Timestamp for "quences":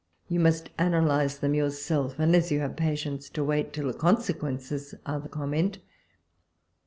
4.35-4.95